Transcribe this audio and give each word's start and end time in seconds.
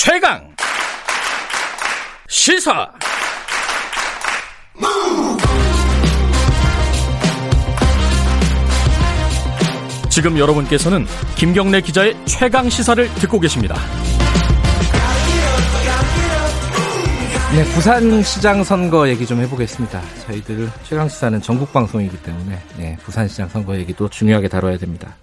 최강 0.00 0.54
시사 2.28 2.88
지금 10.08 10.38
여러분께서는 10.38 11.04
김경래 11.34 11.80
기자의 11.80 12.16
최강 12.26 12.70
시사를 12.70 13.12
듣고 13.14 13.40
계십니다. 13.40 13.74
네, 17.56 17.64
부산시장 17.74 18.62
선거 18.62 19.08
얘기 19.08 19.26
좀 19.26 19.40
해보겠습니다. 19.40 20.00
저희들 20.28 20.70
최강 20.84 21.08
시사는 21.08 21.42
전국 21.42 21.72
방송이기 21.72 22.22
때문에 22.22 22.62
네, 22.76 22.96
부산시장 23.02 23.48
선거 23.48 23.76
얘기도 23.76 24.08
중요하게 24.08 24.46
다뤄야 24.46 24.78
됩니다. 24.78 25.16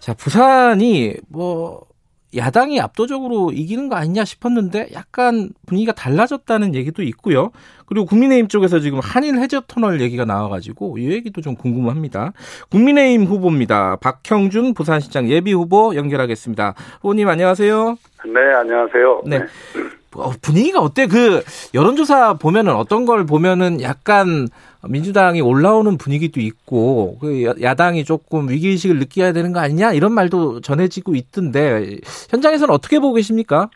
자, 0.00 0.14
부산이 0.14 1.14
뭐 1.28 1.89
야당이 2.34 2.80
압도적으로 2.80 3.52
이기는 3.52 3.88
거 3.88 3.96
아니냐 3.96 4.24
싶었는데 4.24 4.90
약간 4.92 5.50
분위기가 5.66 5.92
달라졌다는 5.92 6.74
얘기도 6.74 7.02
있고요. 7.02 7.50
그리고 7.90 8.06
국민의힘 8.06 8.46
쪽에서 8.46 8.78
지금 8.78 9.00
한일 9.00 9.40
해저 9.40 9.60
터널 9.66 10.00
얘기가 10.00 10.24
나와가지고 10.24 10.98
이 10.98 11.10
얘기도 11.10 11.40
좀 11.40 11.56
궁금합니다. 11.56 12.32
국민의힘 12.70 13.24
후보입니다. 13.24 13.96
박형준 13.96 14.74
부산시장 14.74 15.28
예비 15.28 15.52
후보 15.52 15.96
연결하겠습니다. 15.96 16.74
후보님 17.02 17.28
안녕하세요. 17.28 17.98
네, 18.26 18.40
안녕하세요. 18.54 19.22
네. 19.26 19.40
어, 20.14 20.30
분위기가 20.40 20.80
어때? 20.80 21.08
그 21.08 21.42
여론조사 21.74 22.34
보면은 22.34 22.76
어떤 22.76 23.06
걸 23.06 23.26
보면은 23.26 23.82
약간 23.82 24.46
민주당이 24.88 25.40
올라오는 25.40 25.98
분위기도 25.98 26.40
있고 26.40 27.18
그 27.20 27.54
야당이 27.60 28.04
조금 28.04 28.48
위기 28.50 28.68
의식을 28.68 29.00
느껴야 29.00 29.32
되는 29.32 29.52
거 29.52 29.58
아니냐 29.58 29.94
이런 29.94 30.12
말도 30.12 30.60
전해지고 30.60 31.16
있던데 31.16 31.98
현장에서는 32.30 32.72
어떻게 32.72 33.00
보고 33.00 33.14
계십니까? 33.14 33.68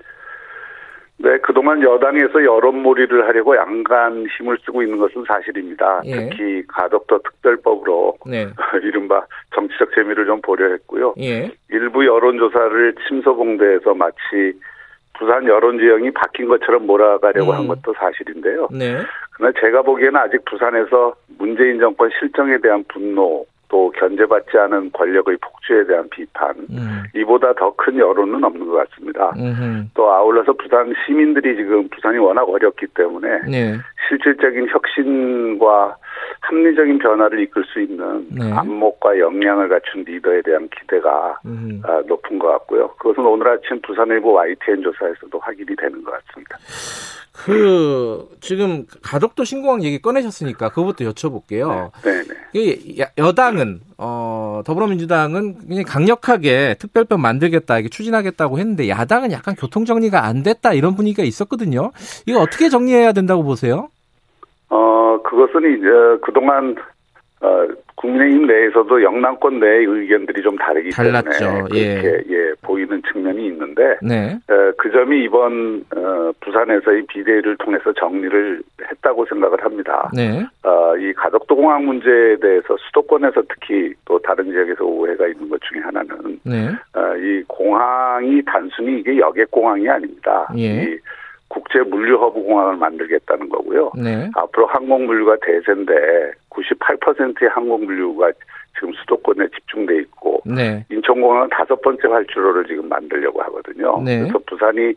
네, 1.24 1.38
그동안 1.38 1.82
여당에서 1.82 2.44
여론몰이를 2.44 3.26
하려고 3.26 3.56
양간 3.56 4.26
힘을 4.36 4.58
쓰고 4.62 4.82
있는 4.82 4.98
것은 4.98 5.24
사실입니다. 5.26 6.02
예. 6.04 6.28
특히 6.28 6.62
가덕도 6.68 7.18
특별법으로 7.22 8.18
네. 8.26 8.46
이른바 8.84 9.24
정치적 9.54 9.94
재미를 9.94 10.26
좀 10.26 10.42
보려 10.42 10.70
했고요. 10.70 11.14
예. 11.18 11.50
일부 11.70 12.04
여론조사를 12.04 12.94
침소봉대에서 13.08 13.94
마치 13.94 14.52
부산 15.18 15.46
여론 15.46 15.78
지형이 15.78 16.10
바뀐 16.10 16.46
것처럼 16.46 16.86
몰아가려고 16.86 17.52
음. 17.52 17.56
한 17.56 17.68
것도 17.68 17.94
사실인데요. 17.94 18.68
네. 18.70 18.98
그러나 19.30 19.58
제가 19.58 19.80
보기에는 19.80 20.16
아직 20.16 20.44
부산에서 20.44 21.14
문재인 21.38 21.80
정권 21.80 22.10
실정에 22.18 22.58
대한 22.58 22.84
분노 22.88 23.46
또 23.68 23.90
견제받지 23.92 24.56
않은 24.58 24.92
권력의 24.92 25.36
폭주에 25.40 25.84
대한 25.86 26.08
비판 26.10 26.54
음. 26.70 27.02
이보다 27.14 27.52
더 27.54 27.74
큰 27.76 27.98
여론은 27.98 28.42
없는 28.44 28.66
것 28.66 28.88
같습니다. 28.88 29.32
음흠. 29.36 29.88
또 29.94 30.10
아울러서 30.10 30.52
부산 30.54 30.94
시민들이 31.04 31.56
지금 31.56 31.88
부산이 31.88 32.18
워낙 32.18 32.48
어렵기 32.48 32.86
때문에 32.94 33.42
네. 33.50 33.76
실질적인 34.08 34.68
혁신과 34.70 35.96
합리적인 36.46 36.98
변화를 36.98 37.40
이끌 37.40 37.64
수 37.64 37.80
있는 37.80 38.26
네. 38.30 38.52
안목과 38.52 39.18
역량을 39.18 39.68
갖춘 39.68 40.04
리더에 40.04 40.42
대한 40.42 40.68
기대가 40.68 41.38
음. 41.46 41.82
높은 42.06 42.38
것 42.38 42.48
같고요. 42.48 42.88
그것은 42.98 43.24
오늘 43.24 43.48
아침 43.48 43.80
부산일보 43.80 44.32
YTN 44.32 44.82
조사에서도 44.82 45.38
확인이 45.38 45.74
되는 45.76 46.04
것 46.04 46.12
같습니다. 46.12 46.58
그 47.32 48.28
지금 48.40 48.86
가덕도 49.02 49.44
신공항 49.44 49.82
얘기 49.82 50.00
꺼내셨으니까 50.00 50.68
그것부터 50.68 51.04
여쭤볼게요. 51.10 51.90
네, 52.04 52.22
네. 52.22 53.06
여당은 53.18 53.80
어, 53.98 54.62
더불어민주당은 54.64 55.58
굉장히 55.58 55.82
강력하게 55.82 56.76
특별법 56.78 57.20
만들겠다, 57.20 57.80
이게 57.80 57.88
추진하겠다고 57.88 58.58
했는데 58.58 58.88
야당은 58.88 59.32
약간 59.32 59.56
교통 59.56 59.84
정리가 59.84 60.24
안 60.24 60.42
됐다 60.42 60.74
이런 60.74 60.94
분위기가 60.94 61.24
있었거든요. 61.24 61.90
이거 62.26 62.40
어떻게 62.40 62.68
정리해야 62.68 63.12
된다고 63.12 63.42
보세요? 63.42 63.88
어, 64.70 65.03
그것은 65.22 65.78
이제 65.78 65.88
그동안 66.22 66.76
어, 67.40 67.66
국민의힘 67.96 68.46
내에서도 68.46 69.02
영남권 69.02 69.60
내의 69.60 69.84
의견들이 69.84 70.42
좀 70.42 70.56
다르기 70.56 70.90
달랐죠. 70.90 71.44
때문에 71.44 71.68
예. 71.74 72.00
그렇게 72.00 72.24
예. 72.30 72.34
예, 72.34 72.52
보이는 72.62 73.02
측면이 73.12 73.46
있는데 73.46 73.96
네. 74.02 74.38
어, 74.48 74.72
그 74.78 74.90
점이 74.90 75.24
이번 75.24 75.84
어, 75.94 76.32
부산에서의 76.40 77.04
비대위를 77.06 77.56
통해서 77.58 77.92
정리를 77.92 78.62
했다고 78.90 79.26
생각을 79.26 79.62
합니다. 79.62 80.10
네. 80.14 80.44
어, 80.62 80.96
이 80.96 81.12
가덕도 81.12 81.54
공항 81.54 81.84
문제에 81.84 82.36
대해서 82.36 82.76
수도권에서 82.86 83.42
특히 83.48 83.92
또 84.06 84.18
다른 84.18 84.50
지역에서 84.50 84.84
오해가 84.84 85.26
있는 85.26 85.48
것 85.48 85.60
중에 85.62 85.80
하나는 85.82 86.40
네. 86.44 86.68
어, 86.94 87.16
이 87.16 87.42
공항이 87.46 88.42
단순히 88.46 89.00
이게 89.00 89.18
여객 89.18 89.50
공항이 89.50 89.88
아닙니다. 89.88 90.48
예. 90.56 90.84
이 90.84 90.98
국제 91.74 91.80
물류 91.90 92.16
허브 92.16 92.40
공항을 92.40 92.76
만들겠다는 92.76 93.48
거고요. 93.48 93.90
네. 93.96 94.30
앞으로 94.36 94.66
항공 94.66 95.06
물류가 95.06 95.36
대세인데 95.42 96.32
98%의 96.50 97.48
항공 97.50 97.84
물류가 97.84 98.30
지금 98.74 98.92
수도권에 98.92 99.48
집중돼 99.48 99.96
있고 100.02 100.40
네. 100.46 100.84
인천공항은 100.88 101.48
다섯 101.50 101.80
번째 101.82 102.06
활주로를 102.06 102.66
지금 102.66 102.88
만들려고 102.88 103.42
하거든요. 103.42 104.00
네. 104.04 104.20
그래서 104.20 104.38
부산이 104.46 104.94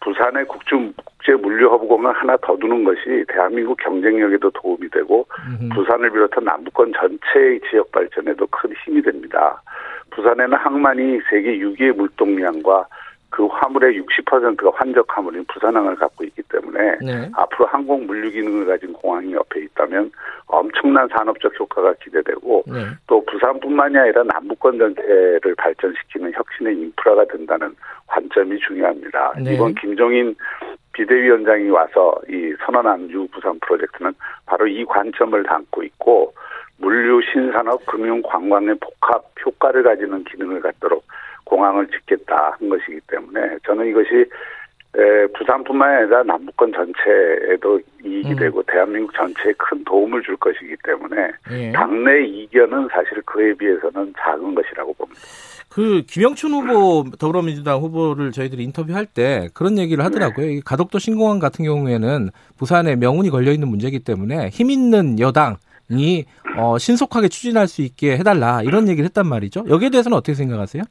부산의 0.00 0.46
국제 0.46 1.34
물류 1.40 1.68
허브 1.70 1.86
공항 1.86 2.12
하나 2.16 2.36
더 2.42 2.56
두는 2.56 2.82
것이 2.82 3.24
대한민국 3.28 3.76
경쟁력에도 3.76 4.50
도움이 4.50 4.88
되고 4.90 5.24
음흠. 5.46 5.68
부산을 5.74 6.10
비롯한 6.10 6.44
남부권 6.44 6.92
전체의 6.94 7.60
지역 7.70 7.92
발전에도 7.92 8.44
큰 8.48 8.72
힘이 8.84 9.02
됩니다. 9.02 9.62
부산에는 10.10 10.56
항만이 10.56 11.20
세계 11.30 11.58
6위의 11.58 11.96
물동량과 11.96 12.86
그 13.30 13.46
화물의 13.46 14.00
60%가 14.00 14.70
환적 14.74 15.06
화물인 15.08 15.44
부산항을 15.46 15.96
갖고 15.96 16.24
있기 16.24 16.42
때문에 16.48 16.96
네. 17.02 17.30
앞으로 17.34 17.66
항공 17.66 18.06
물류 18.06 18.30
기능을 18.30 18.66
가진 18.66 18.92
공항이 18.94 19.32
옆에 19.32 19.60
있다면 19.60 20.10
엄청난 20.46 21.06
산업적 21.08 21.58
효과가 21.60 21.94
기대되고 22.02 22.64
네. 22.66 22.86
또 23.06 23.24
부산뿐만이 23.26 23.98
아니라 23.98 24.22
남부권 24.24 24.78
전체를 24.78 25.54
발전시키는 25.56 26.32
혁신의 26.32 26.74
인프라가 26.78 27.24
된다는 27.26 27.74
관점이 28.06 28.58
중요합니다. 28.60 29.34
네. 29.44 29.54
이번 29.54 29.74
김종인 29.74 30.34
비대위원장이 30.92 31.68
와서 31.68 32.18
이 32.28 32.54
선언한 32.64 33.10
유 33.10 33.26
부산 33.28 33.58
프로젝트는 33.60 34.12
바로 34.46 34.66
이 34.66 34.84
관점을 34.84 35.40
담고 35.42 35.82
있고 35.84 36.32
물류 36.78 37.20
신산업 37.30 37.84
금융 37.86 38.22
관광의 38.22 38.76
복합 38.80 39.24
효과를 39.44 39.82
가지는 39.82 40.24
기능을 40.24 40.60
갖도록 40.60 41.04
공항을 41.48 41.88
짓겠다 41.88 42.56
한 42.58 42.68
것이기 42.68 43.00
때문에 43.08 43.58
저는 43.66 43.86
이것이 43.86 44.26
부산뿐만 45.36 45.96
아니라 45.96 46.22
남북권 46.24 46.72
전체에도 46.72 47.80
이익이 48.04 48.30
음. 48.30 48.36
되고 48.36 48.62
대한민국 48.62 49.14
전체에 49.14 49.52
큰 49.56 49.84
도움을 49.84 50.22
줄 50.22 50.36
것이기 50.36 50.76
때문에 50.82 51.30
예. 51.52 51.72
당내 51.72 52.26
이견은 52.26 52.88
사실 52.90 53.22
그에 53.22 53.54
비해서는 53.54 54.12
작은 54.18 54.54
것이라고 54.54 54.94
봅니다. 54.94 55.20
그 55.68 56.02
김영춘 56.08 56.50
후보 56.50 57.04
더불어민주당 57.18 57.80
후보를 57.80 58.32
저희들이 58.32 58.64
인터뷰할 58.64 59.06
때 59.06 59.48
그런 59.54 59.78
얘기를 59.78 60.04
하더라고요. 60.04 60.46
네. 60.46 60.60
가덕도 60.64 60.98
신공항 60.98 61.38
같은 61.38 61.64
경우에는 61.64 62.30
부산에 62.56 62.96
명운이 62.96 63.30
걸려 63.30 63.52
있는 63.52 63.68
문제이기 63.68 64.00
때문에 64.00 64.48
힘 64.48 64.70
있는 64.70 65.20
여당이 65.20 66.24
어, 66.56 66.78
신속하게 66.78 67.28
추진할 67.28 67.68
수 67.68 67.82
있게 67.82 68.16
해달라 68.16 68.62
이런 68.62 68.88
얘기를 68.88 69.04
했단 69.04 69.26
말이죠. 69.26 69.66
여기에 69.68 69.90
대해서는 69.90 70.16
어떻게 70.16 70.34
생각하세요? 70.34 70.82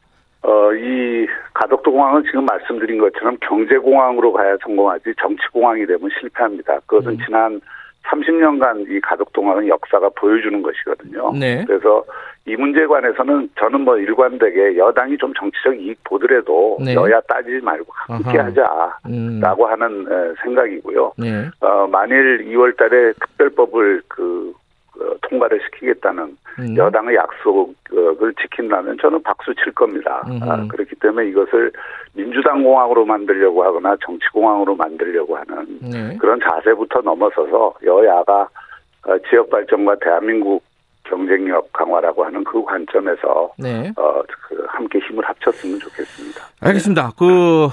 어, 0.43 0.73
이 0.73 1.27
가덕도 1.53 1.91
공항은 1.91 2.23
지금 2.23 2.45
말씀드린 2.45 2.99
것처럼 2.99 3.37
경제공항으로 3.41 4.33
가야 4.33 4.55
성공하지 4.63 5.13
정치공항이 5.19 5.85
되면 5.85 6.09
실패합니다. 6.19 6.79
그것은 6.85 7.11
음. 7.11 7.17
지난 7.25 7.61
30년간 8.09 8.89
이 8.89 9.01
가덕도 9.01 9.41
공항은 9.41 9.67
역사가 9.67 10.09
보여주는 10.15 10.61
것이거든요. 10.61 11.33
네. 11.37 11.63
그래서 11.65 12.03
이 12.45 12.55
문제에 12.55 12.85
관해서는 12.85 13.49
저는 13.59 13.81
뭐 13.81 13.97
일관되게 13.97 14.77
여당이 14.77 15.17
좀 15.17 15.33
정치적 15.33 15.77
이익 15.81 16.01
보더라도 16.05 16.77
네. 16.83 16.93
여야 16.93 17.19
따지지 17.21 17.59
말고 17.63 17.85
함께 17.93 18.39
아하. 18.39 18.47
하자라고 18.47 19.65
음. 19.65 19.71
하는 19.71 20.35
생각이고요. 20.41 21.13
네. 21.17 21.49
어, 21.59 21.87
만일 21.87 22.45
2월 22.45 22.77
달에 22.77 23.11
특별법을 23.13 24.03
그 24.07 24.53
어, 24.53 24.66
통과를 25.21 25.59
시키겠다는 25.65 26.37
음. 26.59 26.77
여당의 26.77 27.15
약속을 27.15 28.33
지킨다면 28.41 28.97
저는 29.01 29.21
박수 29.23 29.53
칠 29.55 29.71
겁니다. 29.73 30.23
아, 30.41 30.65
그렇기 30.67 30.95
때문에 30.95 31.29
이것을 31.29 31.71
민주당 32.13 32.63
공항으로 32.63 33.05
만들려고 33.05 33.63
하거나 33.63 33.95
정치 34.03 34.27
공항으로 34.33 34.75
만들려고 34.75 35.37
하는 35.37 35.79
네. 35.81 36.17
그런 36.17 36.39
자세부터 36.39 37.01
넘어서서 37.01 37.75
여야가 37.85 38.47
어, 39.07 39.17
지역 39.29 39.49
발전과 39.49 39.97
대한민국 40.01 40.63
경쟁력 41.03 41.71
강화라고 41.71 42.25
하는 42.25 42.43
그 42.43 42.63
관점에서 42.63 43.51
네. 43.57 43.91
어, 43.95 44.21
그 44.47 44.65
함께 44.67 44.99
힘을 44.99 45.23
합쳤으면 45.23 45.79
좋겠습니다. 45.79 46.41
알겠습니다. 46.61 47.11
그 47.17 47.67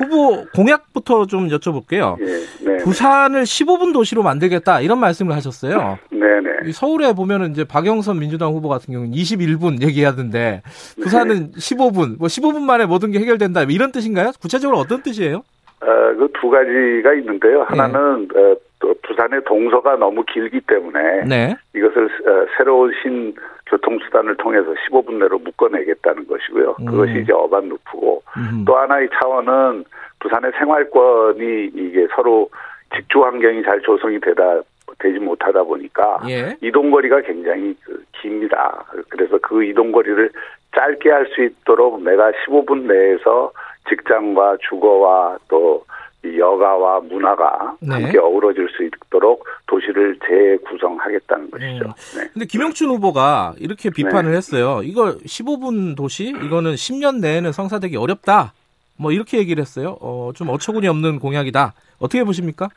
후보 0.00 0.44
공약부터 0.54 1.26
좀 1.26 1.48
여쭤볼게요. 1.48 2.16
예, 2.20 2.24
네, 2.24 2.40
네. 2.64 2.76
부산을 2.78 3.42
15분 3.42 3.92
도시로 3.92 4.22
만들겠다 4.22 4.80
이런 4.80 4.98
말씀을 4.98 5.34
하셨어요. 5.36 5.98
네네. 6.10 6.72
서울에 6.72 7.12
보면은 7.12 7.50
이제 7.52 7.64
박영선 7.64 8.18
민주당 8.18 8.52
후보 8.52 8.68
같은 8.68 8.92
경우는 8.92 9.12
21분 9.12 9.82
얘기하던데 9.82 10.62
부산은 11.02 11.52
네. 11.52 11.58
15분, 11.58 12.18
뭐 12.18 12.28
15분 12.28 12.60
만에 12.62 12.86
모든 12.86 13.10
게 13.10 13.18
해결된다 13.18 13.62
이런 13.64 13.92
뜻인가요? 13.92 14.32
구체적으로 14.40 14.78
어떤 14.78 15.02
뜻이에요? 15.02 15.42
어, 15.82 15.86
그 16.18 16.30
두 16.40 16.48
가지가 16.48 17.14
있는데요. 17.14 17.62
하나는 17.68 18.26
네. 18.28 18.40
어, 18.40 18.56
또 18.80 18.94
부산의 19.02 19.44
동서가 19.44 19.96
너무 19.96 20.24
길기 20.24 20.60
때문에 20.62 21.24
네. 21.28 21.56
이것을 21.76 22.06
어, 22.06 22.46
새로운 22.56 22.90
신 23.02 23.34
교통수단을 23.70 24.36
통해서 24.36 24.74
15분 24.88 25.14
내로 25.14 25.38
묶어내겠다는 25.38 26.26
것이고요. 26.26 26.76
음. 26.80 26.84
그것이 26.84 27.20
이제 27.22 27.32
어반 27.32 27.68
루프고 27.68 28.22
음. 28.36 28.64
또 28.66 28.76
하나의 28.76 29.08
차원은 29.14 29.84
부산의 30.18 30.52
생활권이 30.58 31.70
이게 31.74 32.06
서로 32.14 32.50
직주 32.94 33.22
환경이 33.22 33.62
잘 33.62 33.80
조성이 33.82 34.18
되다 34.20 34.60
되지 34.98 35.18
못하다 35.20 35.62
보니까 35.62 36.20
예. 36.28 36.56
이동 36.60 36.90
거리가 36.90 37.20
굉장히 37.22 37.74
그 37.84 38.02
깁니다. 38.20 38.84
그래서 39.08 39.38
그 39.40 39.64
이동 39.64 39.92
거리를 39.92 40.30
짧게 40.74 41.10
할 41.10 41.26
수 41.26 41.42
있도록 41.42 42.02
내가 42.02 42.32
15분 42.32 42.86
내에서 42.86 43.52
직장과 43.88 44.58
주거와 44.68 45.38
또 45.48 45.84
여가와 46.24 47.00
문화가 47.00 47.76
네. 47.80 47.94
함께 47.94 48.18
어우러질 48.18 48.68
수 48.76 48.84
있도록 48.84 49.46
도시를 49.66 50.18
재구성하겠다는 50.26 51.50
것이죠. 51.50 51.84
음. 51.86 52.18
네. 52.18 52.30
근데 52.32 52.46
김영춘 52.46 52.90
후보가 52.90 53.54
이렇게 53.58 53.90
비판을 53.90 54.32
네. 54.32 54.36
했어요. 54.36 54.80
이거 54.82 55.16
15분 55.16 55.96
도시 55.96 56.28
이거는 56.28 56.74
10년 56.74 57.20
내에는 57.20 57.52
성사되기 57.52 57.96
어렵다. 57.96 58.52
뭐 58.96 59.12
이렇게 59.12 59.38
얘기를 59.38 59.60
했어요. 59.62 59.96
어, 60.00 60.30
좀 60.34 60.50
어처구니 60.50 60.86
없는 60.86 61.20
공약이다. 61.20 61.72
어떻게 62.00 62.22
보십니까? 62.22 62.68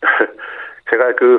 제가 0.90 1.12
그 1.16 1.38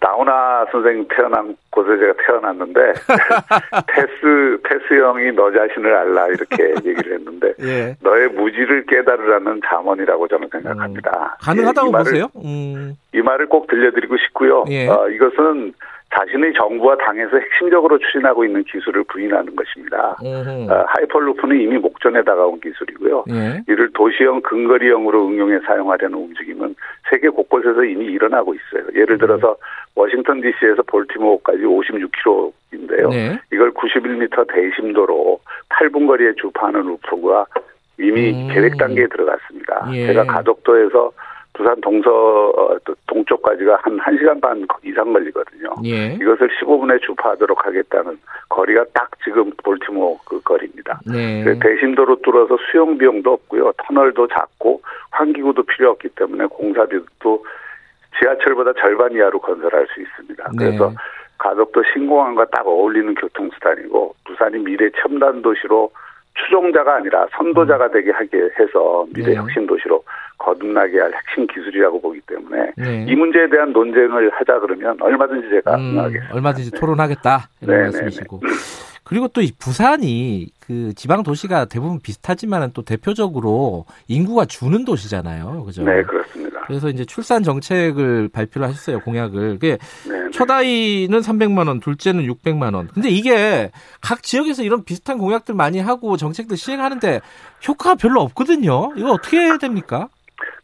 나훈아 0.00 0.66
선생님 0.72 1.06
태어난 1.10 1.56
곳에 1.70 1.98
제가 1.98 2.14
태어났는데 2.26 2.80
테스 3.88 4.58
테스 4.64 4.94
형이 5.00 5.32
너 5.32 5.50
자신을 5.52 5.94
알라 5.94 6.28
이렇게 6.28 6.70
얘기를 6.88 7.14
했는데 7.14 7.52
예. 7.60 7.96
너의 8.02 8.28
무지를 8.28 8.86
깨달으라는 8.86 9.60
자문이라고 9.66 10.26
저는 10.28 10.48
생각합니다. 10.50 11.10
음, 11.10 11.44
가능하다고 11.44 11.86
예, 11.86 11.90
이 11.90 11.92
보세요? 11.92 12.26
음. 12.36 12.94
이 13.14 13.20
말을 13.20 13.46
꼭 13.46 13.66
들려드리고 13.66 14.16
싶고요. 14.16 14.64
예. 14.70 14.88
어, 14.88 15.08
이것은 15.10 15.74
자신의 16.12 16.54
정부와 16.54 16.96
당에서 16.96 17.36
핵심적으로 17.36 17.98
추진하고 17.98 18.44
있는 18.44 18.64
기술을 18.64 19.04
부인하는 19.04 19.54
것입니다. 19.54 20.16
어, 20.20 20.84
hyperloop는 20.88 21.60
이미 21.60 21.78
목전에 21.78 22.22
다가온 22.22 22.58
기술이고요. 22.60 23.24
예. 23.30 23.62
이를 23.68 23.90
도시형 23.92 24.42
근거리형으로 24.42 25.28
응용해 25.28 25.60
사용하려는 25.66 26.18
움직임은 26.18 26.74
세계 27.10 27.28
곳곳에서 27.28 27.84
이미 27.84 28.06
일어나고 28.06 28.54
있어요. 28.54 28.86
예를 28.94 29.18
들어서 29.18 29.56
워싱턴 29.94 30.40
DC에서 30.40 30.82
볼티모어까지 30.82 31.62
56km인데요. 31.62 33.10
네. 33.10 33.38
이걸 33.52 33.72
91m 33.72 34.52
대심도로 34.52 35.40
8분 35.68 36.06
거리에 36.06 36.32
주파하는 36.36 36.82
loop가 36.82 37.46
이미 37.98 38.32
음. 38.32 38.48
계획 38.52 38.78
단계에 38.78 39.06
들어갔습니다. 39.08 39.88
예. 39.92 40.06
제가 40.06 40.24
가덕도에서 40.24 41.12
부산 41.52 41.78
동서 41.80 42.10
어, 42.10 42.76
동쪽까지가 43.06 43.80
한 43.82 43.98
1시간 43.98 44.40
반 44.40 44.66
이상 44.82 45.12
걸리거든요. 45.12 45.74
예. 45.84 46.14
이것을 46.14 46.48
15분에 46.48 47.02
주파하도록 47.02 47.66
하겠다는 47.66 48.18
거리가 48.48 48.84
딱 48.94 49.10
지금 49.22 49.50
볼티모어 49.62 50.18
그 50.24 50.40
거리입니다. 50.40 51.00
네. 51.06 51.44
대신도로 51.58 52.22
뚫어서 52.22 52.56
수용 52.70 52.96
비용도 52.96 53.32
없고요. 53.32 53.72
터널도 53.76 54.28
작고 54.28 54.80
환기구도 55.10 55.64
필요 55.64 55.90
없기 55.90 56.08
때문에 56.10 56.46
공사비도 56.46 57.44
지하철보다 58.18 58.72
절반 58.80 59.12
이하로 59.12 59.40
건설할 59.40 59.86
수 59.94 60.00
있습니다. 60.00 60.50
네. 60.58 60.64
그래서 60.66 60.92
가덕도 61.38 61.82
신공항과 61.92 62.46
딱 62.46 62.66
어울리는 62.66 63.14
교통수단이고 63.14 64.14
부산이 64.26 64.58
미래 64.58 64.90
첨단 65.00 65.40
도시로 65.42 65.90
추종자가 66.34 66.96
아니라 66.96 67.26
선도자가 67.36 67.86
음. 67.86 67.92
되게 67.92 68.10
하게 68.10 68.38
해서 68.58 69.06
미래 69.14 69.30
네. 69.30 69.36
혁신 69.36 69.66
도시로 69.66 70.02
거듭나게 70.38 70.98
할 70.98 71.12
핵심 71.12 71.46
기술이라고 71.46 72.00
보기 72.00 72.20
때문에 72.26 72.72
네. 72.76 73.06
이 73.08 73.14
문제에 73.14 73.48
대한 73.48 73.72
논쟁을 73.72 74.30
하자 74.30 74.58
그러면 74.60 74.96
얼마든지 75.00 75.48
제가 75.50 75.76
음. 75.76 75.98
얼마든지 76.32 76.72
토론하겠다 76.72 77.48
이런 77.62 77.76
네, 77.76 77.76
네 77.76 77.82
말씀이시고. 77.82 78.40
네. 78.42 78.48
그리고 79.04 79.26
또 79.28 79.40
이 79.40 79.50
부산이 79.58 80.46
그 80.64 80.94
지방 80.94 81.24
도시가 81.24 81.64
대부분 81.64 81.98
비슷하지만은 82.00 82.70
또 82.72 82.82
대표적으로 82.82 83.84
인구가 84.06 84.44
주는 84.44 84.84
도시잖아요. 84.84 85.64
그죠? 85.64 85.82
네, 85.82 86.02
그렇습니다. 86.02 86.49
그래서 86.70 86.88
이제 86.88 87.04
출산 87.04 87.42
정책을 87.42 88.28
발표를 88.32 88.68
하셨어요, 88.68 89.00
공약을. 89.00 89.58
그게 89.58 89.76
네, 90.08 90.12
네. 90.24 90.30
첫 90.30 90.48
아이는 90.50 91.18
300만 91.18 91.66
원, 91.66 91.80
둘째는 91.80 92.22
600만 92.24 92.74
원. 92.74 92.86
근데 92.94 93.08
이게 93.08 93.70
각 94.00 94.22
지역에서 94.22 94.62
이런 94.62 94.84
비슷한 94.84 95.18
공약들 95.18 95.54
많이 95.56 95.80
하고 95.80 96.16
정책들 96.16 96.56
시행하는데 96.56 97.20
효과가 97.66 97.96
별로 97.96 98.20
없거든요. 98.20 98.92
이거 98.96 99.10
어떻게 99.10 99.38
해야 99.38 99.56
됩니까? 99.58 100.06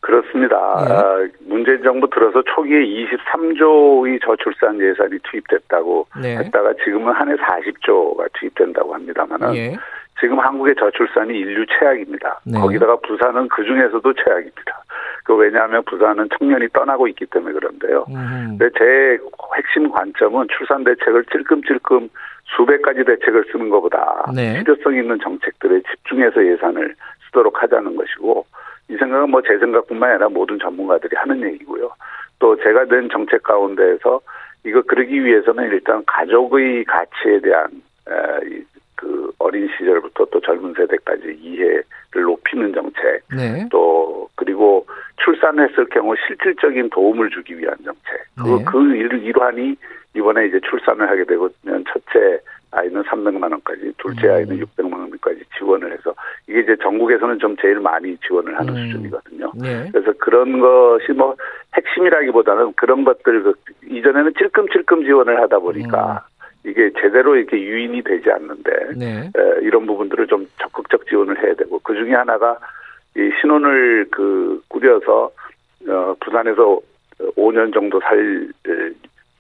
그렇습니다. 0.00 0.56
네. 0.86 0.92
아, 0.94 1.28
문재인 1.40 1.82
정부 1.82 2.08
들어서 2.08 2.40
초기에 2.54 2.78
23조의 2.78 4.20
저출산 4.24 4.78
예산이 4.80 5.18
투입됐다고 5.24 6.06
네. 6.22 6.36
했다가 6.36 6.74
지금은 6.84 7.12
한 7.12 7.28
해 7.28 7.34
40조가 7.34 8.28
투입된다고 8.34 8.94
합니다만은 8.94 9.56
예. 9.56 9.76
지금 10.20 10.38
한국의 10.38 10.74
저출산이 10.76 11.38
인류 11.38 11.66
최악입니다. 11.66 12.40
네. 12.46 12.58
거기다가 12.58 12.96
부산은 12.96 13.48
그 13.48 13.64
중에서도 13.64 14.12
최악입니다. 14.14 14.82
그 15.24 15.34
왜냐하면 15.34 15.82
부산은 15.84 16.28
청년이 16.38 16.68
떠나고 16.72 17.08
있기 17.08 17.26
때문에 17.26 17.52
그런데요. 17.54 18.06
음. 18.08 18.56
근데 18.58 18.70
제 18.78 19.18
핵심 19.56 19.90
관점은 19.90 20.46
출산 20.56 20.84
대책을 20.84 21.24
찔끔찔끔 21.26 22.08
수백 22.56 22.82
가지 22.82 23.04
대책을 23.04 23.44
쓰는 23.52 23.68
것보다 23.70 24.24
네. 24.34 24.58
필요성 24.58 24.94
있는 24.94 25.18
정책들에 25.20 25.82
집중해서 25.82 26.46
예산을 26.46 26.94
쓰도록 27.26 27.62
하자는 27.62 27.96
것이고 27.96 28.46
이 28.88 28.96
생각은 28.96 29.30
뭐 29.30 29.42
제 29.42 29.58
생각뿐만 29.58 30.10
아니라 30.12 30.28
모든 30.28 30.58
전문가들이 30.58 31.16
하는 31.16 31.42
얘기고요. 31.42 31.90
또 32.38 32.56
제가 32.62 32.84
낸 32.84 33.08
정책 33.10 33.42
가운데에서 33.42 34.20
이거 34.64 34.82
그러기 34.82 35.24
위해서는 35.24 35.64
일단 35.70 36.02
가족의 36.06 36.84
가치에 36.84 37.40
대한 37.40 37.68
그 38.04 38.64
어린 39.46 39.69
시절부터 39.76 40.26
또 40.26 40.40
젊은 40.40 40.75
세대까지 40.75 41.38
이해를 41.40 41.84
높이는 42.12 42.72
정책, 42.72 43.22
네. 43.34 43.66
또 43.70 44.28
그리고 44.34 44.87
출산했을 45.22 45.87
경우 45.87 46.14
실질적인 46.26 46.90
도움을 46.90 47.31
주기 47.31 47.58
위한 47.58 47.76
정책. 47.84 48.02
네. 48.44 48.64
그, 48.64 48.70
그 48.70 48.96
일환이 48.96 49.76
이번에 50.14 50.46
이제 50.46 50.60
출산을 50.69 51.08
하게 51.08 51.25
되면 51.25 51.50
첫째 51.93 52.40
아이는 52.72 53.02
300만 53.02 53.50
원까지, 53.50 53.93
둘째 53.98 54.28
음. 54.28 54.34
아이는 54.34 54.58
600만 54.58 54.93
원까지 54.93 55.40
지원을 55.56 55.92
해서 55.92 56.14
이게 56.49 56.60
이제 56.60 56.76
전국에서는 56.82 57.38
좀 57.38 57.56
제일 57.60 57.81
많이 57.81 58.16
지원을 58.19 58.58
하는 58.58 58.76
음. 58.76 58.87
수준이거든요. 58.87 59.52
네. 59.54 59.88
그래서 59.92 60.12
그런 60.18 60.59
것이 60.59 61.12
뭐 61.12 61.37
핵심이라기보다는 61.75 62.73
그런 62.75 63.04
것들 63.04 63.42
그 63.42 63.54
이전에는 63.88 64.35
찔끔찔끔 64.37 65.04
지원을 65.04 65.40
하다 65.42 65.59
보니까 65.61 66.25
음. 66.26 66.36
이게 66.66 66.90
제대로 67.00 67.37
이렇게 67.37 67.61
유인이 67.61 68.02
되지 68.02 68.30
않는데 68.30 68.70
네. 68.96 69.30
에, 69.37 69.61
이런 69.62 69.87
부분들을 69.87 70.26
좀 70.26 70.46
적극적 70.61 71.06
지원을 71.06 71.42
해야 71.42 71.54
되고 71.54 71.78
그 71.78 71.94
중에 71.94 72.12
하나가 72.12 72.58
이 73.16 73.30
신혼을 73.40 74.08
그 74.11 74.61
꾸려서 74.68 75.30
어, 75.88 76.16
부산에서 76.20 76.80
5년 77.37 77.73
정도 77.73 78.00
살 78.00 78.49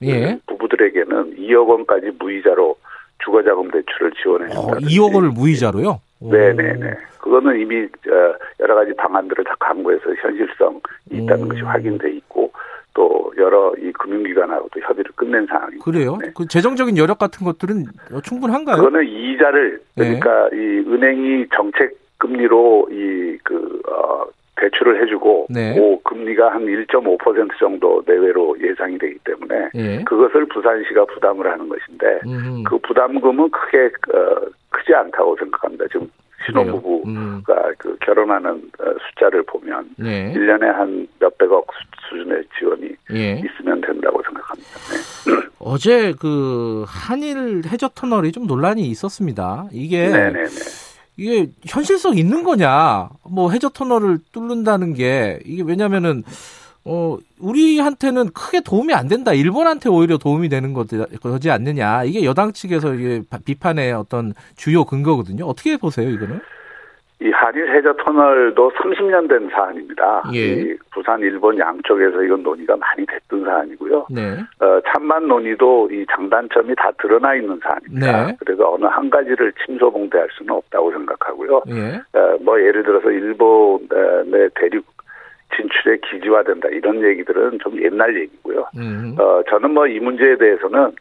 예. 0.02 0.38
부부들에게는 0.46 1.36
2억 1.36 1.68
원까지 1.68 2.12
무이자로 2.18 2.76
주거자금 3.24 3.70
대출을 3.70 4.12
지원해 4.22 4.48
준다. 4.48 4.60
어, 4.60 4.78
2억 4.78 5.14
원을 5.14 5.30
무이자로요? 5.30 6.00
네네네. 6.20 6.94
그거는 7.18 7.60
이미 7.60 7.82
어, 7.82 8.34
여러 8.60 8.74
가지 8.76 8.94
방안들을 8.94 9.42
다 9.44 9.54
강구해서 9.58 10.14
현실성이 10.14 10.80
있다는 11.10 11.44
음. 11.44 11.48
것이 11.48 11.62
확인돼 11.62 12.12
있고 12.12 12.52
또 12.96 13.30
여러 13.36 13.74
이 13.78 13.92
금융기관하고도 13.92 14.80
협의를 14.80 15.12
끝낸 15.14 15.46
상황입니다. 15.46 15.84
그래요? 15.84 16.16
네. 16.18 16.32
그 16.34 16.48
재정적인 16.48 16.96
여력 16.96 17.18
같은 17.18 17.44
것들은 17.44 17.84
충분한가요? 18.24 18.76
그거는 18.76 19.06
이자를 19.06 19.80
네. 19.96 20.18
그러니까 20.18 20.48
네. 20.48 20.56
이 20.56 20.78
은행이 20.78 21.46
정책 21.54 21.94
금리로 22.16 22.88
이그 22.90 23.82
어, 23.86 24.24
대출을 24.56 25.02
해주고 25.02 25.48
네. 25.50 25.74
그 25.74 25.98
금리가 26.04 26.54
한 26.54 26.64
1.5% 26.64 27.58
정도 27.58 28.02
내외로 28.06 28.56
예상이 28.62 28.96
되기 28.96 29.18
때문에 29.24 29.68
네. 29.74 30.02
그것을 30.04 30.46
부산시가 30.46 31.04
부담을 31.04 31.52
하는 31.52 31.68
것인데 31.68 32.20
음흠. 32.24 32.62
그 32.64 32.78
부담금은 32.78 33.50
크게 33.50 33.90
어, 34.14 34.40
크지 34.70 34.94
않다고 34.94 35.36
생각합니다. 35.36 35.84
지금 35.92 36.10
신혼부부가 36.44 37.10
음. 37.10 37.42
그 37.78 37.96
결혼하는 38.00 38.50
어, 38.50 38.84
숫자를 39.08 39.42
보면 39.44 39.90
네. 39.96 40.32
1년에 40.34 40.64
한 40.72 41.08
몇백억 41.18 41.66
수준의 42.08 42.44
지원이 42.58 42.90
예. 43.12 43.42
있으면 43.44 43.80
된다고 43.80 44.22
생각합니다. 44.22 44.70
네. 45.26 45.48
어제 45.58 46.12
그 46.20 46.84
한일 46.86 47.62
해저 47.66 47.88
터널이 47.88 48.32
좀 48.32 48.46
논란이 48.46 48.82
있었습니다. 48.82 49.66
이게 49.72 50.08
네네네. 50.08 50.48
이게 51.16 51.48
현실성 51.66 52.18
있는 52.18 52.44
거냐? 52.44 53.08
뭐 53.28 53.50
해저 53.50 53.68
터널을 53.70 54.18
뚫는다는 54.32 54.92
게 54.92 55.40
이게 55.44 55.62
왜냐면은 55.64 56.22
어 56.86 57.16
우리한테는 57.40 58.30
크게 58.32 58.60
도움이 58.60 58.94
안 58.94 59.08
된다. 59.08 59.32
일본한테 59.32 59.88
오히려 59.88 60.18
도움이 60.18 60.48
되는 60.48 60.72
거지 60.72 61.50
않느냐. 61.50 62.04
이게 62.04 62.24
여당 62.24 62.52
측에서 62.52 62.94
이게 62.94 63.22
비판의 63.44 63.92
어떤 63.92 64.32
주요 64.56 64.84
근거거든요. 64.84 65.44
어떻게 65.44 65.76
보세요, 65.76 66.08
이거는? 66.08 66.40
이 67.22 67.30
한일 67.30 67.74
해저 67.74 67.94
터널도 67.94 68.72
30년 68.72 69.26
된 69.28 69.48
사안입니다. 69.48 70.24
예. 70.34 70.76
부산, 70.92 71.18
일본 71.20 71.58
양쪽에서 71.58 72.22
이건 72.22 72.42
논의가 72.42 72.76
많이 72.76 73.06
됐던 73.06 73.42
사안이고요. 73.42 74.06
네. 74.10 74.36
어, 74.60 74.80
찬반 74.86 75.26
논의도 75.26 75.88
이 75.90 76.04
장단점이 76.10 76.74
다 76.76 76.90
드러나 77.00 77.34
있는 77.34 77.58
사안입니다. 77.62 78.26
네. 78.26 78.36
그래서 78.38 78.70
어느 78.70 78.84
한 78.84 79.08
가지를 79.08 79.50
침소봉대할 79.64 80.28
수는 80.32 80.54
없다고 80.54 80.92
생각하고요. 80.92 81.62
예. 81.70 82.18
어, 82.18 82.36
뭐 82.42 82.60
예를 82.60 82.82
들어서 82.82 83.10
일본의 83.10 84.50
대륙 84.54 84.84
진출에 85.56 85.98
기지화된다 86.08 86.68
이런 86.68 87.02
얘기들은 87.02 87.58
좀 87.60 87.82
옛날 87.82 88.14
얘기고요. 88.14 88.66
음. 88.76 89.16
어, 89.18 89.42
저는 89.48 89.72
뭐 89.72 89.86
이 89.86 89.98
문제에 90.00 90.36
대해서는 90.36 90.92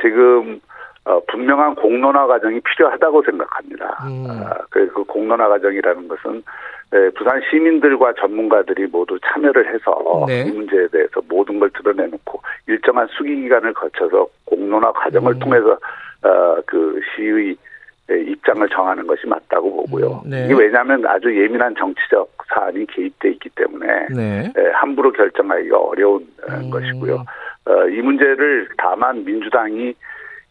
지금 0.00 0.60
어, 1.04 1.20
분명한 1.28 1.76
공론화 1.76 2.26
과정이 2.26 2.60
필요하다고 2.60 3.22
생각합니다. 3.22 4.04
음. 4.06 4.26
아, 4.28 4.54
그, 4.70 4.86
그 4.88 5.04
공론화 5.04 5.48
과정이라는 5.48 6.08
것은 6.08 6.42
네, 6.92 7.08
부산 7.10 7.40
시민들과 7.48 8.12
전문가들이 8.14 8.88
모두 8.88 9.18
참여를 9.24 9.72
해서 9.72 10.24
네. 10.26 10.42
이 10.42 10.50
문제에 10.50 10.88
대해서 10.88 11.20
모든 11.28 11.60
걸 11.60 11.70
드러내놓고 11.70 12.42
일정한 12.66 13.06
수기 13.12 13.34
기간을 13.42 13.72
거쳐서 13.74 14.26
공론화 14.44 14.92
과정을 14.92 15.34
음. 15.34 15.38
통해서 15.38 15.78
어, 16.22 16.56
그 16.66 17.00
시의 17.14 17.56
입장을 18.14 18.68
정하는 18.68 19.06
것이 19.06 19.26
맞다고 19.26 19.76
보고요. 19.76 20.22
음, 20.24 20.30
네. 20.30 20.44
이게 20.46 20.54
왜냐하면 20.54 21.06
아주 21.06 21.34
예민한 21.34 21.74
정치적 21.76 22.28
사안이 22.48 22.86
개입돼 22.86 23.30
있기 23.30 23.48
때문에 23.50 24.08
네. 24.14 24.52
함부로 24.74 25.12
결정하기가 25.12 25.78
어려운 25.78 26.26
음. 26.48 26.70
것이고요. 26.70 27.24
어, 27.66 27.88
이 27.88 28.00
문제를 28.00 28.68
다만 28.76 29.24
민주당이 29.24 29.94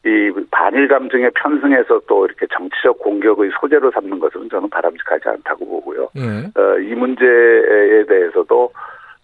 이 0.05 0.31
반일 0.49 0.87
감정에 0.87 1.29
편승해서 1.35 2.01
또 2.07 2.25
이렇게 2.25 2.45
정치적 2.55 2.99
공격의 2.99 3.51
소재로 3.59 3.91
삼는 3.91 4.19
것은 4.19 4.49
저는 4.49 4.69
바람직하지 4.69 5.27
않다고 5.27 5.65
보고요. 5.65 6.09
예. 6.15 6.59
어, 6.59 6.79
이 6.79 6.95
문제에 6.95 8.05
대해서도 8.07 8.71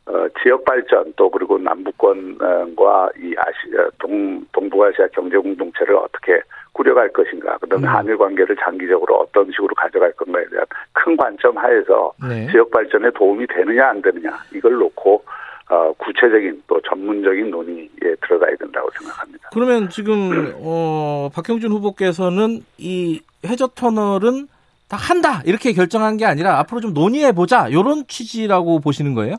어, 0.07 0.27
지역 0.43 0.63
발전 0.65 1.12
또 1.15 1.29
그리고 1.29 1.57
남북권과 1.57 3.09
이 3.17 3.33
아시 3.38 3.75
아 3.77 3.89
동 3.97 4.45
동북아시아 4.51 5.07
경제 5.13 5.38
공동체를 5.38 5.95
어떻게 5.95 6.39
꾸려갈 6.74 7.12
것인가, 7.12 7.57
그다음에 7.57 7.88
음. 7.88 7.89
한일 7.95 8.17
관계를 8.17 8.55
장기적으로 8.63 9.15
어떤 9.15 9.50
식으로 9.51 9.74
가져갈 9.75 10.12
건가에 10.13 10.45
대한 10.51 10.65
큰 10.91 11.17
관점 11.17 11.57
하에서 11.57 12.13
네. 12.27 12.47
지역 12.51 12.69
발전에 12.69 13.09
도움이 13.12 13.47
되느냐 13.47 13.89
안 13.89 14.01
되느냐 14.01 14.38
이걸 14.53 14.74
놓고 14.74 15.24
어, 15.69 15.93
구체적인 15.97 16.62
또 16.67 16.79
전문적인 16.81 17.50
논의에 17.50 17.88
들어가야 18.21 18.55
된다고 18.57 18.89
생각합니다. 19.00 19.50
그러면 19.51 19.89
지금 19.89 20.53
어, 20.62 21.29
박형준 21.33 21.71
후보께서는 21.71 22.62
이 22.77 23.21
해저 23.45 23.67
터널은 23.67 24.47
다 24.88 24.97
한다 24.97 25.41
이렇게 25.45 25.74
결정한 25.74 26.17
게 26.17 26.25
아니라 26.25 26.59
앞으로 26.59 26.81
좀 26.81 26.93
논의해 26.93 27.31
보자 27.31 27.67
이런 27.69 28.05
취지라고 28.07 28.79
보시는 28.81 29.15
거예요? 29.15 29.38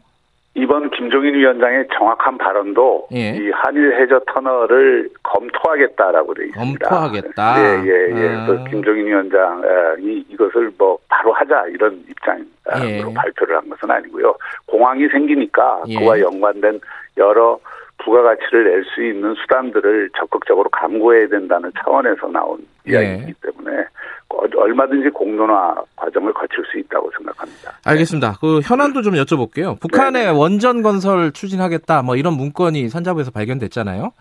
이번 0.57 0.91
김종인 0.91 1.35
위원장의 1.35 1.87
정확한 1.93 2.39
발언도 2.39 3.09
예. 3.13 3.37
이 3.37 3.51
한일 3.51 4.01
해저 4.01 4.19
터널을 4.27 5.11
검토하겠다라고 5.23 6.33
되어 6.33 6.47
있습니다. 6.47 6.89
검토하겠다. 6.89 7.61
예, 7.61 7.83
예, 7.85 8.23
예. 8.23 8.29
아. 8.37 8.65
김종인 8.71 9.07
위원장이 9.07 10.25
이것을 10.31 10.73
뭐 10.79 10.99
바로 11.09 11.35
하자 11.35 11.67
이런 11.69 12.03
입장으로 12.09 12.87
예. 12.87 13.15
발표를 13.15 13.57
한 13.57 13.69
것은 13.69 13.91
아니고요. 13.91 14.35
공항이 14.65 15.07
생기니까 15.09 15.83
예. 15.89 15.99
그와 15.99 16.19
연관된 16.21 16.81
여러 17.19 17.59
부가가치를 18.07 18.65
낼 18.65 18.85
수 18.95 19.03
있는 19.03 19.35
수단들을 19.35 20.11
적극적으로 20.19 20.71
강구해야 20.71 21.29
된다는 21.29 21.71
차원에서 21.83 22.29
나온 22.29 22.65
예. 22.89 22.93
이야기이기 22.93 23.35
때문에 23.43 23.85
얼마든지 24.29 25.11
공론화 25.11 25.75
과정을 25.97 26.33
거칠 26.33 26.65
수 26.71 26.79
있다고 26.79 27.11
생각합니다. 27.17 27.73
알겠습니다. 27.85 28.35
그 28.41 28.61
현안도 28.63 29.03
좀 29.03 29.15
여쭤볼게요. 29.15 29.79
북한의 29.81 30.25
네. 30.27 30.31
원전 30.31 30.83
건설 30.83 31.33
추진하겠다 31.33 32.03
뭐 32.03 32.17
이런 32.17 32.35
문건이 32.35 32.89
산자부에서 32.89 33.33
발견됐잖아요. 33.33 34.13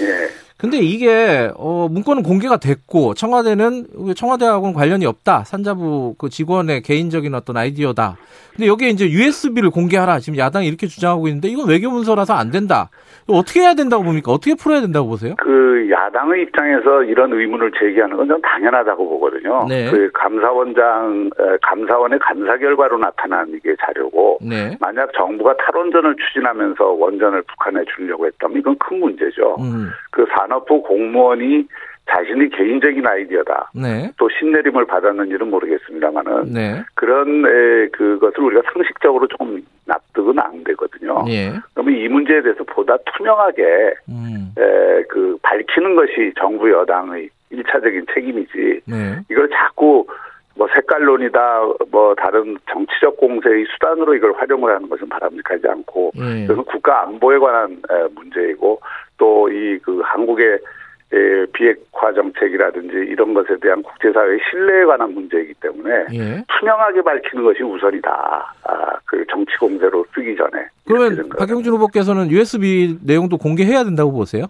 예. 0.00 0.43
근데 0.56 0.78
이게 0.78 1.50
어 1.56 1.88
문건은 1.90 2.22
공개가 2.22 2.56
됐고 2.58 3.14
청와대는 3.14 4.14
청와대하고는 4.16 4.72
관련이 4.74 5.04
없다. 5.04 5.44
산자부 5.44 6.14
그 6.16 6.28
직원의 6.28 6.82
개인적인 6.82 7.34
어떤 7.34 7.56
아이디어다. 7.56 8.16
근데 8.52 8.68
여기에 8.68 8.90
이제 8.90 9.10
USB를 9.10 9.70
공개하라. 9.70 10.20
지금 10.20 10.38
야당이 10.38 10.66
이렇게 10.68 10.86
주장하고 10.86 11.26
있는데 11.28 11.48
이건 11.48 11.68
외교 11.68 11.90
문서라서 11.90 12.34
안 12.34 12.50
된다. 12.52 12.88
어떻게 13.26 13.60
해야 13.60 13.74
된다고 13.74 14.04
봅니까? 14.04 14.30
어떻게 14.30 14.54
풀어야 14.54 14.80
된다고 14.80 15.08
보세요? 15.08 15.34
그 15.38 15.88
야당의 15.90 16.42
입장에서 16.42 17.02
이런 17.04 17.32
의문을 17.32 17.72
제기하는 17.78 18.16
건 18.16 18.24
좀 18.28 18.40
당연하다고 18.40 19.08
보거든요. 19.10 19.66
네. 19.68 19.90
그 19.90 20.10
감사원장 20.14 21.30
감사원의 21.62 22.18
감사 22.20 22.56
결과로 22.56 22.96
나타난 22.98 23.48
이게 23.54 23.74
자료고 23.84 24.38
네. 24.40 24.76
만약 24.80 25.10
정부가 25.16 25.54
탈원전을 25.58 26.16
추진하면서 26.16 26.84
원전을 26.84 27.42
북한에 27.42 27.84
주려고 27.94 28.26
했다면 28.26 28.58
이건 28.58 28.76
큰 28.78 29.00
문제죠. 29.00 29.56
음. 29.60 29.90
그 30.10 30.24
산업부 30.44 30.82
공무원이 30.82 31.66
자신의 32.06 32.50
개인적인 32.50 33.06
아이디어다. 33.06 33.70
네. 33.74 34.10
또 34.18 34.28
신내림을 34.38 34.84
받았는지는 34.86 35.48
모르겠습니다만은 35.48 36.52
네. 36.52 36.82
그런 36.94 37.46
에, 37.46 37.88
그것을 37.88 38.40
우리가 38.40 38.62
상식적으로 38.72 39.26
조금 39.26 39.64
납득은 39.86 40.38
안 40.38 40.62
되거든요. 40.64 41.24
예. 41.28 41.54
그러면 41.72 41.96
이 41.96 42.06
문제에 42.08 42.42
대해서 42.42 42.62
보다 42.64 42.98
투명하게 43.16 43.62
음. 44.10 44.52
에, 44.58 45.02
그 45.08 45.38
밝히는 45.42 45.96
것이 45.96 46.34
정부 46.38 46.70
여당의 46.70 47.30
일차적인 47.48 48.06
책임이지. 48.12 48.80
네. 48.86 49.20
이걸 49.30 49.48
자꾸 49.48 50.06
뭐 50.56 50.68
색깔론이다, 50.74 51.60
뭐 51.90 52.14
다른 52.14 52.56
정치적 52.70 53.16
공세의 53.16 53.66
수단으로 53.72 54.14
이걸 54.14 54.32
활용을 54.34 54.74
하는 54.74 54.88
것은 54.88 55.08
바람직하지 55.08 55.66
않고, 55.68 56.12
예. 56.16 56.46
그래서 56.46 56.62
국가 56.62 57.02
안보에 57.02 57.38
관한 57.38 57.82
문제이고 58.14 58.80
또 59.18 59.48
이 59.48 59.78
그 59.82 60.00
한국의 60.04 60.58
예, 61.12 61.46
비핵화 61.52 62.12
정책이라든지 62.12 62.96
이런 63.08 63.34
것에 63.34 63.56
대한 63.60 63.82
국제사회의 63.82 64.40
신뢰에 64.50 64.84
관한 64.84 65.14
문제이기 65.14 65.54
때문에 65.60 66.06
예. 66.12 66.44
투명하게 66.58 67.02
밝히는 67.02 67.44
것이 67.44 67.62
우선이다. 67.62 68.54
아, 68.64 68.96
그 69.04 69.24
정치 69.30 69.56
공세로 69.58 70.04
쓰기 70.14 70.34
전에. 70.36 70.66
그러면 70.86 71.28
박영준 71.38 71.72
후보께서는 71.74 72.30
USB 72.30 72.98
내용도 73.06 73.38
공개해야 73.38 73.84
된다고 73.84 74.12
보세요? 74.12 74.46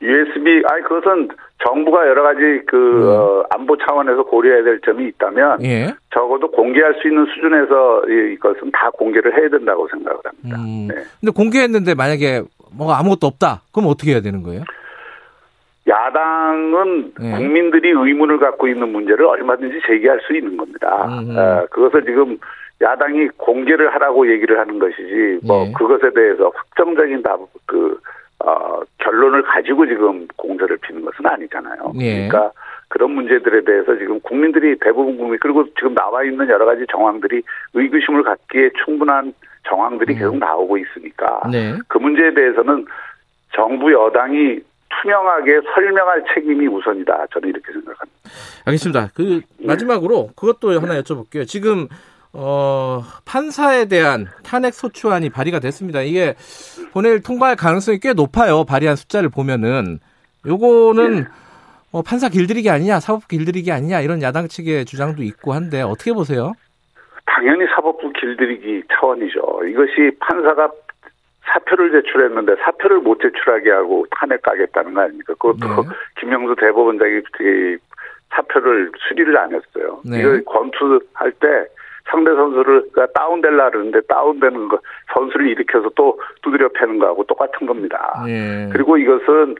USB, 0.00 0.62
아니 0.68 0.82
그것은 0.84 1.28
정부가 1.66 2.08
여러 2.08 2.22
가지 2.22 2.40
그 2.66 2.76
음. 2.76 3.08
어, 3.08 3.44
안보 3.50 3.76
차원에서 3.76 4.24
고려해야 4.24 4.64
될 4.64 4.80
점이 4.80 5.06
있다면 5.08 5.62
예. 5.64 5.94
적어도 6.14 6.50
공개할 6.50 6.94
수 7.00 7.08
있는 7.08 7.26
수준에서 7.26 8.04
이것은 8.08 8.70
다 8.72 8.90
공개를 8.90 9.38
해야 9.38 9.48
된다고 9.48 9.86
생각을 9.88 10.18
합니다. 10.24 10.56
음. 10.56 10.88
네. 10.88 10.94
근데 11.20 11.32
공개했는데 11.34 11.94
만약에 11.94 12.42
뭐 12.76 12.92
아무것도 12.92 13.26
없다, 13.26 13.62
그럼 13.72 13.90
어떻게 13.90 14.12
해야 14.12 14.20
되는 14.20 14.42
거예요? 14.42 14.62
야당은 15.86 17.12
네. 17.20 17.36
국민들이 17.36 17.90
의문을 17.90 18.38
갖고 18.38 18.68
있는 18.68 18.88
문제를 18.90 19.26
얼마든지 19.26 19.80
제기할 19.86 20.20
수 20.26 20.34
있는 20.34 20.56
겁니다. 20.56 21.06
음. 21.08 21.36
어, 21.36 21.66
그것을 21.70 22.04
지금 22.04 22.38
야당이 22.80 23.28
공개를 23.36 23.92
하라고 23.94 24.30
얘기를 24.30 24.58
하는 24.58 24.78
것이지 24.78 25.40
뭐 25.46 25.64
네. 25.64 25.72
그것에 25.76 26.10
대해서 26.14 26.50
확정적인 26.54 27.22
답, 27.22 27.40
그 27.66 27.98
어, 28.40 28.80
결론을 28.98 29.42
가지고 29.42 29.86
지금 29.86 30.26
공세를 30.36 30.78
피는 30.78 31.04
것은 31.04 31.26
아니잖아요. 31.26 31.92
네. 31.94 32.28
그러니까 32.28 32.52
그런 32.88 33.12
문제들에 33.12 33.64
대해서 33.64 33.96
지금 33.96 34.20
국민들이 34.20 34.76
대부분 34.80 35.16
국민 35.16 35.38
그리고 35.40 35.64
지금 35.74 35.94
나와 35.94 36.24
있는 36.24 36.48
여러 36.48 36.64
가지 36.64 36.84
정황들이 36.90 37.42
의구심을 37.74 38.22
갖기에 38.22 38.70
충분한 38.84 39.34
정황들이 39.68 40.14
음. 40.14 40.18
계속 40.18 40.38
나오고 40.38 40.78
있으니까 40.78 41.42
네. 41.50 41.74
그 41.88 41.98
문제에 41.98 42.32
대해서는 42.32 42.86
정부 43.54 43.92
여당이 43.92 44.60
투명하게 45.02 45.60
설명할 45.74 46.24
책임이 46.34 46.66
우선이다. 46.66 47.26
저는 47.32 47.50
이렇게 47.50 47.72
생각합니다. 47.72 48.20
알겠습니다. 48.64 49.08
그 49.14 49.40
네. 49.58 49.66
마지막으로 49.66 50.30
그것도 50.34 50.80
하나 50.80 51.00
여쭤볼게요. 51.00 51.46
지금 51.46 51.86
어, 52.32 53.02
판사에 53.24 53.86
대한 53.86 54.26
탄핵 54.44 54.74
소추안이 54.74 55.30
발의가 55.30 55.58
됐습니다. 55.58 56.02
이게 56.02 56.34
본회의 56.92 57.20
통과할 57.20 57.56
가능성이 57.56 57.98
꽤 57.98 58.12
높아요. 58.12 58.64
발의한 58.64 58.96
숫자를 58.96 59.28
보면은 59.28 59.98
요거는 60.46 61.16
네. 61.16 61.24
어, 61.92 62.02
판사 62.02 62.28
길들이기 62.28 62.70
아니냐, 62.70 63.00
사법부 63.00 63.26
길들이기 63.26 63.72
아니냐 63.72 64.00
이런 64.00 64.22
야당 64.22 64.46
측의 64.46 64.84
주장도 64.84 65.22
있고 65.24 65.52
한데 65.52 65.82
어떻게 65.82 66.12
보세요? 66.12 66.52
당연히 67.26 67.66
사법부 67.74 68.12
길들이기 68.12 68.84
차원이죠. 68.92 69.62
이것이 69.68 70.16
판사가 70.20 70.70
사표를 71.52 71.90
제출했는데 71.90 72.56
사표를 72.62 73.00
못 73.00 73.20
제출하게 73.20 73.70
하고 73.72 74.06
탄핵 74.12 74.40
가겠다는 74.42 74.94
거 74.94 75.00
아닙니까? 75.00 75.34
그것도 75.34 75.82
네. 75.82 75.88
김명수 76.20 76.54
대법원장이 76.60 77.22
사표를 78.30 78.92
수리를 79.08 79.36
안 79.36 79.52
했어요. 79.52 80.00
네. 80.04 80.20
이걸 80.20 80.44
권투할 80.44 81.32
때 81.40 81.66
상대 82.10 82.34
선수를 82.34 82.88
다운될라 83.14 83.70
그러는데 83.70 84.00
다운되는 84.02 84.68
거 84.68 84.78
선수를 85.14 85.48
일으켜서 85.48 85.90
또 85.94 86.20
두드려 86.42 86.68
패는 86.68 86.98
거하고 86.98 87.24
똑같은 87.24 87.66
겁니다. 87.66 88.22
네. 88.26 88.68
그리고 88.72 88.96
이것은 88.96 89.54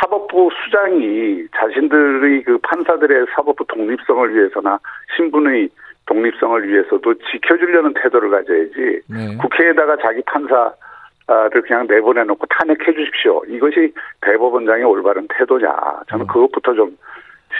사법부 0.00 0.50
수장이 0.64 1.44
자신들의 1.54 2.44
그 2.44 2.58
판사들의 2.62 3.26
사법부 3.34 3.64
독립성을 3.66 4.34
위해서나 4.34 4.78
신분의 5.16 5.68
독립성을 6.06 6.68
위해서도 6.68 7.14
지켜주려는 7.30 7.94
태도를 7.94 8.30
가져야지 8.30 9.00
네. 9.08 9.36
국회에다가 9.40 9.96
자기 10.02 10.22
판사 10.26 10.72
를 11.28 11.62
그냥 11.62 11.86
내보내놓고 11.86 12.46
탄핵해 12.46 12.92
주십시오. 12.92 13.42
이것이 13.46 13.94
대법원장의 14.20 14.84
올바른 14.84 15.26
태도냐. 15.28 15.72
저는 16.08 16.24
음. 16.24 16.26
그것부터 16.26 16.74
좀 16.74 16.96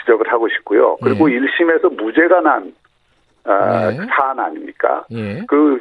지적을 0.01 0.31
하고 0.31 0.49
싶고요. 0.49 0.97
그리고 1.03 1.31
예. 1.31 1.39
1심에서 1.39 1.97
무죄가 1.97 2.41
난 2.41 2.75
어, 3.45 3.91
네. 3.91 3.99
사안 4.17 4.39
아닙니까? 4.39 5.05
예. 5.11 5.43
그 5.49 5.79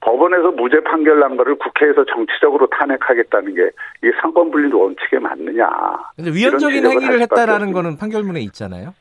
법원에서 0.00 0.50
무죄 0.52 0.80
판결 0.80 1.20
난 1.20 1.36
거를 1.36 1.54
국회에서 1.56 2.04
정치적으로 2.04 2.66
탄핵하겠다는 2.68 3.54
게 3.54 3.70
이게 4.02 4.12
상권 4.20 4.50
분리 4.50 4.72
원칙에 4.72 5.18
맞느냐? 5.18 5.68
근데 6.16 6.30
위헌적인 6.32 6.84
행위를 6.84 7.20
했다라는 7.22 7.72
거는 7.72 7.96
판결문에 7.96 8.40
있잖아요. 8.40 8.94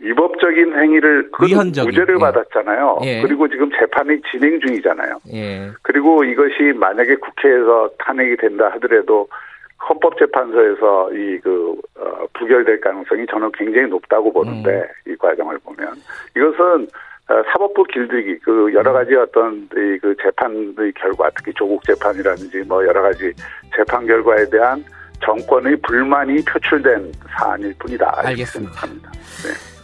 위법적인 0.00 0.76
행위를 0.78 1.30
위헌적인, 1.40 1.90
무죄를 1.90 2.16
예. 2.16 2.18
받았잖아요. 2.18 2.98
예. 3.04 3.22
그리고 3.22 3.48
지금 3.48 3.70
재판이 3.70 4.20
진행 4.30 4.60
중이잖아요. 4.60 5.18
예. 5.32 5.70
그리고 5.82 6.24
이것이 6.24 6.72
만약에 6.74 7.16
국회에서 7.16 7.90
탄핵이 7.98 8.36
된다 8.36 8.70
하더라도 8.74 9.28
헌법재판소에서 9.88 11.12
이그 11.12 11.76
어, 11.98 12.26
부결될 12.34 12.80
가능성이 12.80 13.26
저는 13.26 13.50
굉장히 13.52 13.88
높다고 13.88 14.32
보는데 14.32 14.70
음. 15.06 15.12
이 15.12 15.16
과정을 15.16 15.58
보면 15.64 15.88
이것은 16.36 16.82
어, 16.84 16.86
사법부 17.26 17.84
길들기 17.84 18.38
그 18.40 18.72
여러 18.74 18.90
음. 18.90 18.94
가지 18.94 19.14
어떤 19.14 19.68
그 19.68 20.14
재판의 20.22 20.92
결과 20.94 21.30
특히 21.36 21.52
조국 21.54 21.82
재판이라든지 21.84 22.58
뭐 22.66 22.84
여러 22.84 23.02
가지 23.02 23.32
재판 23.74 24.06
결과에 24.06 24.48
대한 24.50 24.84
정권의 25.24 25.76
불만이 25.82 26.44
표출된 26.44 27.12
사안일 27.38 27.74
뿐이다. 27.78 28.12
알겠습니다. 28.24 28.72
생각합니다. 28.72 29.12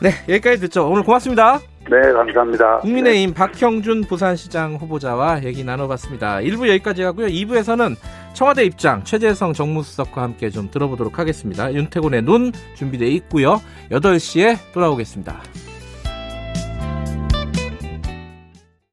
네. 0.01 0.11
네, 0.11 0.35
여기까지 0.35 0.61
듣죠. 0.63 0.89
오늘 0.89 1.03
고맙습니다. 1.03 1.59
네, 1.91 2.13
감사합니다. 2.13 2.79
국민의힘 2.79 3.31
네. 3.31 3.35
박형준 3.35 4.03
부산시장 4.03 4.75
후보자와 4.75 5.43
얘기 5.45 5.65
나눠봤습니다. 5.65 6.39
1부 6.39 6.69
여기까지 6.69 7.03
하고요. 7.03 7.27
2부에서는 7.29 7.95
청와대 8.35 8.65
입장 8.65 9.03
최재성 9.05 9.55
정무수석과 9.55 10.23
함께 10.23 10.51
좀 10.51 10.71
들어보도록 10.71 11.19
하겠습니다. 11.19 11.73
윤태곤의 11.73 12.23
눈 12.23 12.53
준비되어 12.75 13.09
있고요. 13.09 13.61
8시에 13.91 14.57
돌아오겠습니다. 14.75 15.41